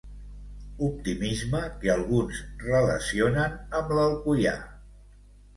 [0.87, 4.57] Optimisme que alguns relacionen amb l'Alcoià.